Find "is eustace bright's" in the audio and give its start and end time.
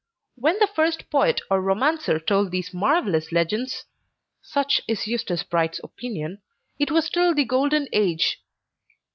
4.87-5.79